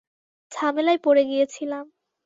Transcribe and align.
ঝামেলায় 0.51 0.99
পড়ে 1.03 1.23
গিয়েছিলাম। 1.23 1.85